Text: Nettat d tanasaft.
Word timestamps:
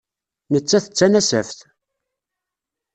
Nettat 0.51 0.85
d 0.89 0.93
tanasaft. 0.97 1.59